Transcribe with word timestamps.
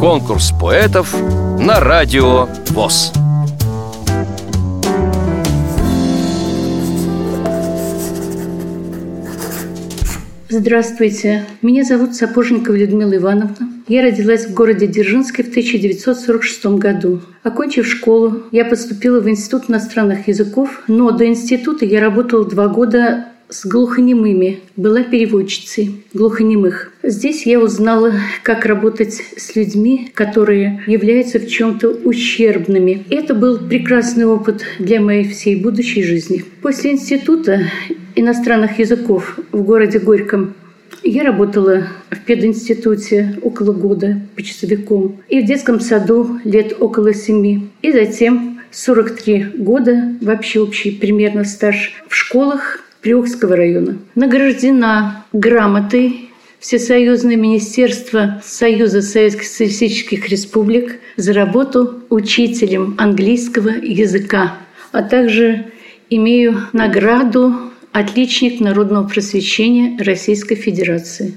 Конкурс 0.00 0.52
поэтов 0.60 1.14
на 1.58 1.80
радио 1.80 2.46
ВОЗ. 2.70 3.12
Здравствуйте, 10.48 11.44
меня 11.60 11.84
зовут 11.84 12.14
Сапожникова 12.14 12.74
Людмила 12.76 13.16
Ивановна. 13.16 13.56
Я 13.88 14.02
родилась 14.02 14.46
в 14.46 14.54
городе 14.54 14.86
Дзержинске 14.86 15.42
в 15.42 15.48
1946 15.48 16.66
году. 16.78 17.20
Окончив 17.42 17.86
школу, 17.86 18.42
я 18.52 18.64
поступила 18.64 19.20
в 19.20 19.28
Институт 19.28 19.68
иностранных 19.68 20.28
языков, 20.28 20.82
но 20.88 21.10
до 21.10 21.26
института 21.26 21.84
я 21.84 22.00
работала 22.00 22.48
два 22.48 22.68
года 22.68 23.26
с 23.48 23.64
глухонемыми, 23.66 24.60
была 24.76 25.02
переводчицей 25.02 26.02
глухонемых. 26.12 26.92
Здесь 27.02 27.46
я 27.46 27.60
узнала, 27.60 28.12
как 28.42 28.66
работать 28.66 29.22
с 29.36 29.54
людьми, 29.54 30.10
которые 30.14 30.82
являются 30.86 31.38
в 31.38 31.46
чем-то 31.46 31.90
ущербными. 31.90 33.04
Это 33.10 33.34
был 33.34 33.58
прекрасный 33.58 34.26
опыт 34.26 34.64
для 34.78 35.00
моей 35.00 35.28
всей 35.28 35.56
будущей 35.56 36.02
жизни. 36.02 36.44
После 36.62 36.92
института 36.92 37.70
иностранных 38.14 38.78
языков 38.78 39.38
в 39.52 39.62
городе 39.62 39.98
Горьком 39.98 40.54
я 41.02 41.22
работала 41.22 41.86
в 42.10 42.18
пединституте 42.24 43.38
около 43.42 43.72
года 43.72 44.20
почасовиком 44.34 45.20
и 45.28 45.40
в 45.40 45.46
детском 45.46 45.78
саду 45.80 46.40
лет 46.44 46.74
около 46.80 47.14
семи. 47.14 47.68
И 47.82 47.92
затем 47.92 48.60
43 48.72 49.52
года, 49.58 50.14
вообще 50.20 50.60
общий 50.60 50.90
примерно 50.90 51.44
стаж 51.44 51.92
в 52.08 52.14
школах 52.14 52.80
Приокского 53.06 53.54
района. 53.54 53.98
Награждена 54.16 55.24
грамотой 55.32 56.30
Всесоюзное 56.58 57.36
министерство 57.36 58.42
Союза 58.44 59.00
Советских 59.00 59.44
Социалистических 59.44 60.28
Республик 60.28 60.98
за 61.16 61.32
работу 61.32 62.02
учителем 62.10 62.96
английского 62.98 63.68
языка, 63.68 64.56
а 64.90 65.04
также 65.04 65.66
имею 66.10 66.62
награду 66.72 67.54
«Отличник 67.92 68.58
народного 68.58 69.06
просвещения 69.06 70.02
Российской 70.02 70.56
Федерации». 70.56 71.36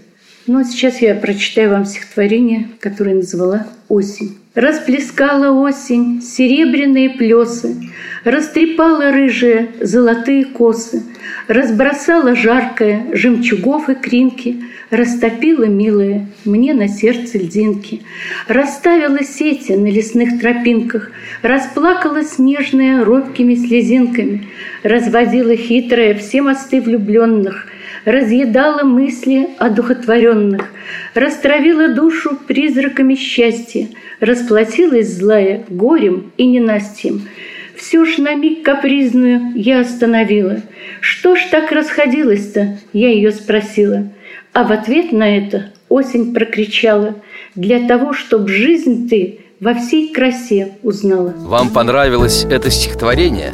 Ну 0.52 0.62
а 0.62 0.64
сейчас 0.64 1.00
я 1.04 1.14
прочитаю 1.14 1.70
вам 1.70 1.86
стихотворение, 1.86 2.70
которое 2.80 3.14
назвала 3.14 3.68
«Осень». 3.88 4.36
Расплескала 4.56 5.52
осень 5.52 6.24
серебряные 6.24 7.12
плесы, 7.12 7.76
Растрепала 8.24 9.12
рыжие 9.12 9.70
золотые 9.80 10.46
косы, 10.46 11.04
Разбросала 11.48 12.36
жаркое 12.36 13.14
жемчугов 13.14 13.90
и 13.90 13.94
кринки, 13.94 14.64
Растопила, 14.90 15.66
милые, 15.66 16.26
мне 16.46 16.74
на 16.74 16.88
сердце 16.88 17.38
льдинки, 17.38 18.02
Расставила 18.48 19.24
сети 19.24 19.74
на 19.74 19.86
лесных 19.86 20.42
тропинках, 20.42 21.12
Расплакалась 21.44 22.40
нежная 22.40 23.06
робкими 23.06 23.54
слезинками, 23.54 24.48
Разводила 24.82 25.56
хитрая 25.56 26.16
все 26.16 26.42
мосты 26.42 26.82
влюбленных— 26.82 27.68
разъедала 28.10 28.84
мысли 28.84 29.50
одухотворенных, 29.58 30.72
растравила 31.14 31.90
душу 31.90 32.38
призраками 32.48 33.16
счастья, 33.16 33.88
расплатилась 34.20 35.14
злая 35.14 35.64
горем 35.70 36.32
и 36.38 36.48
ненастьем. 36.48 37.28
Все 37.76 38.04
ж 38.06 38.18
на 38.18 38.36
миг 38.36 38.64
капризную 38.64 39.54
я 39.56 39.82
остановила. 39.82 40.62
Что 41.00 41.36
ж 41.36 41.40
так 41.50 41.72
расходилось-то, 41.72 42.80
я 42.92 43.10
ее 43.10 43.32
спросила. 43.32 44.10
А 44.52 44.64
в 44.64 44.72
ответ 44.72 45.12
на 45.12 45.38
это 45.38 45.72
осень 45.88 46.34
прокричала. 46.34 47.16
Для 47.56 47.88
того, 47.88 48.14
чтоб 48.14 48.50
жизнь 48.50 49.08
ты 49.08 49.40
во 49.60 49.74
всей 49.76 50.12
красе 50.12 50.74
узнала. 50.84 51.34
Вам 51.38 51.70
понравилось 51.70 52.46
это 52.50 52.70
стихотворение? 52.70 53.54